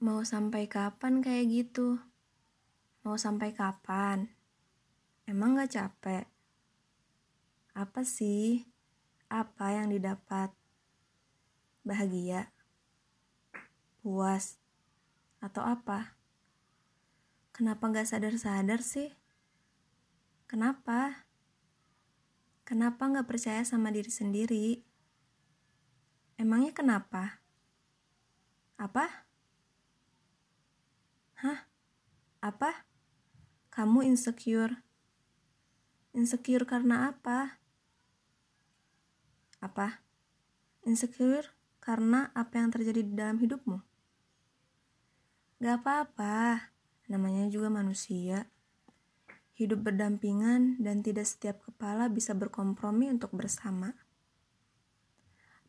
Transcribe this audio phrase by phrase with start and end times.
[0.00, 2.00] Mau sampai kapan kayak gitu?
[3.04, 4.32] Mau sampai kapan?
[5.28, 6.24] Emang gak capek?
[7.76, 8.64] Apa sih?
[9.28, 10.56] Apa yang didapat?
[11.84, 12.48] Bahagia?
[14.00, 14.56] Puas?
[15.36, 16.16] Atau apa?
[17.52, 19.12] Kenapa gak sadar-sadar sih?
[20.48, 21.28] Kenapa?
[22.64, 24.80] Kenapa gak percaya sama diri sendiri?
[26.40, 27.44] Emangnya kenapa?
[28.80, 29.28] Apa?
[32.50, 32.82] Apa?
[33.70, 34.82] Kamu insecure?
[36.10, 37.62] Insecure karena apa?
[39.62, 40.02] Apa?
[40.82, 41.46] Insecure
[41.78, 43.78] karena apa yang terjadi di dalam hidupmu?
[45.62, 46.74] Gak apa-apa,
[47.06, 48.50] namanya juga manusia.
[49.54, 53.94] Hidup berdampingan dan tidak setiap kepala bisa berkompromi untuk bersama.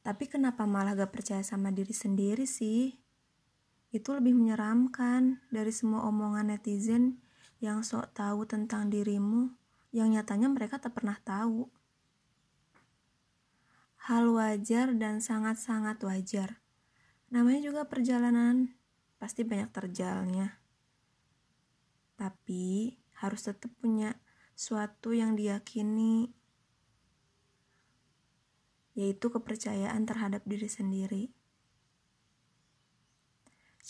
[0.01, 2.97] Tapi kenapa malah gak percaya sama diri sendiri sih?
[3.91, 7.19] Itu lebih menyeramkan dari semua omongan netizen
[7.59, 9.51] yang sok tahu tentang dirimu
[9.91, 11.67] yang nyatanya mereka tak pernah tahu.
[14.07, 16.63] Hal wajar dan sangat-sangat wajar.
[17.29, 18.73] Namanya juga perjalanan,
[19.19, 20.57] pasti banyak terjalnya.
[22.15, 24.17] Tapi harus tetap punya
[24.57, 26.33] suatu yang diyakini
[28.91, 31.31] yaitu kepercayaan terhadap diri sendiri.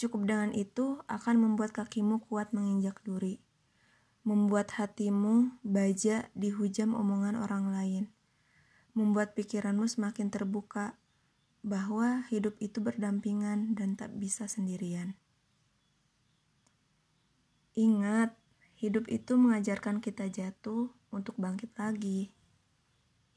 [0.02, 3.38] Cukup dengan itu akan membuat kakimu kuat menginjak duri,
[4.26, 8.04] membuat hatimu baja dihujam omongan orang lain,
[8.98, 10.98] membuat pikiranmu semakin terbuka
[11.62, 15.14] bahwa hidup itu berdampingan dan tak bisa sendirian.
[17.78, 18.34] Ingat,
[18.82, 22.34] hidup itu mengajarkan kita jatuh untuk bangkit lagi.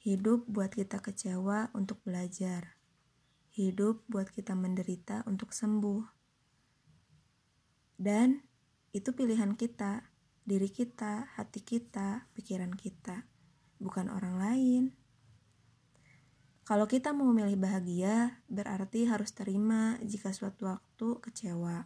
[0.01, 2.81] Hidup buat kita kecewa untuk belajar.
[3.53, 6.24] Hidup buat kita menderita untuk sembuh.
[7.95, 8.43] Dan
[8.95, 10.11] itu pilihan kita,
[10.45, 13.27] diri kita, hati kita, pikiran kita,
[13.81, 14.85] bukan orang lain.
[16.65, 21.85] Kalau kita mau memilih bahagia, berarti harus terima jika suatu waktu kecewa.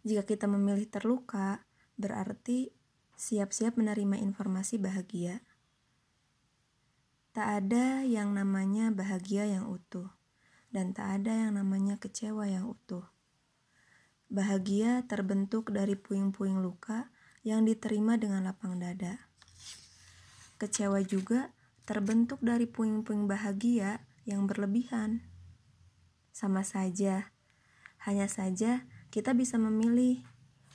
[0.00, 1.60] Jika kita memilih terluka,
[2.00, 2.72] berarti
[3.20, 5.44] siap-siap menerima informasi bahagia.
[7.36, 10.08] Tak ada yang namanya bahagia yang utuh,
[10.72, 13.04] dan tak ada yang namanya kecewa yang utuh.
[14.32, 17.12] Bahagia terbentuk dari puing-puing luka
[17.44, 19.28] yang diterima dengan lapang dada.
[20.56, 21.52] Kecewa juga
[21.84, 25.20] terbentuk dari puing-puing bahagia yang berlebihan.
[26.32, 27.28] Sama saja,
[28.08, 30.24] hanya saja kita bisa memilih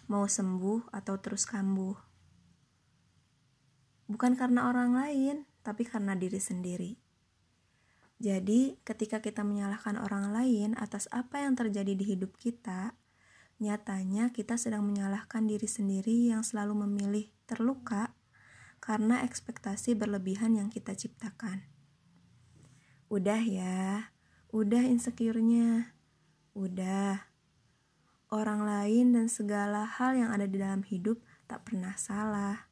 [0.05, 1.97] mau sembuh atau terus kambuh.
[4.05, 6.93] Bukan karena orang lain, tapi karena diri sendiri.
[8.21, 12.93] Jadi, ketika kita menyalahkan orang lain atas apa yang terjadi di hidup kita,
[13.57, 18.13] nyatanya kita sedang menyalahkan diri sendiri yang selalu memilih terluka
[18.77, 21.65] karena ekspektasi berlebihan yang kita ciptakan.
[23.09, 24.13] Udah ya,
[24.53, 25.95] udah insecure-nya.
[26.53, 27.31] Udah.
[28.27, 32.67] Orang lain dan segala hal yang ada di dalam hidup tak pernah salah.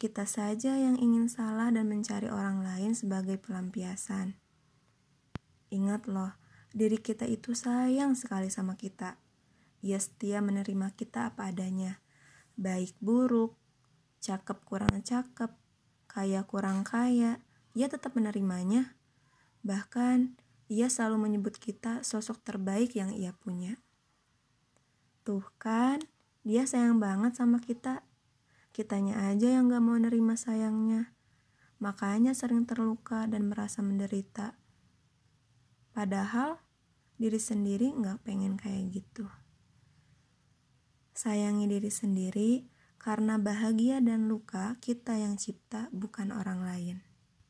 [0.00, 4.40] Kita saja yang ingin salah dan mencari orang lain sebagai pelampiasan.
[5.68, 6.32] Ingat loh,
[6.72, 9.20] diri kita itu sayang sekali sama kita.
[9.84, 12.02] Ia setia menerima kita apa adanya,
[12.58, 13.54] baik buruk,
[14.18, 15.54] cakep kurang cakep,
[16.10, 17.38] kaya kurang kaya,
[17.78, 18.98] ia tetap menerimanya.
[19.62, 20.34] Bahkan,
[20.68, 23.78] ia selalu menyebut kita sosok terbaik yang ia punya.
[25.22, 26.02] Tuh kan,
[26.42, 28.08] dia sayang banget sama kita
[28.78, 31.10] Kitanya aja yang gak mau nerima sayangnya.
[31.82, 34.54] Makanya sering terluka dan merasa menderita.
[35.90, 36.62] Padahal
[37.18, 39.26] diri sendiri gak pengen kayak gitu.
[41.28, 42.64] Sayangi diri sendiri
[42.96, 47.07] karena bahagia dan luka kita yang cipta bukan orang lain.